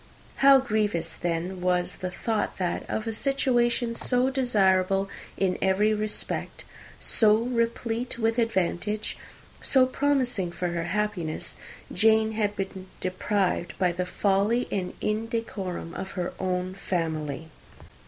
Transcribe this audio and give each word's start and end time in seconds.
How 0.37 0.57
grievous 0.57 1.13
then 1.13 1.61
was 1.61 1.97
the 1.97 2.09
thought 2.09 2.57
that, 2.57 2.89
of 2.89 3.05
a 3.05 3.13
situation 3.13 3.93
so 3.93 4.31
desirable 4.31 5.07
in 5.37 5.59
every 5.61 5.93
respect, 5.93 6.63
so 6.99 7.35
replete 7.35 8.17
with 8.17 8.39
advantage, 8.39 9.15
so 9.61 9.85
promising 9.85 10.51
for 10.51 10.69
happiness, 10.69 11.55
Jane 11.93 12.31
had 12.31 12.55
been 12.55 12.87
deprived, 12.99 13.77
by 13.77 13.91
the 13.91 14.07
folly 14.07 14.67
and 14.71 14.95
indecorum 15.01 15.93
of 15.93 16.13
her 16.17 16.33
own 16.39 16.73
family! 16.73 17.49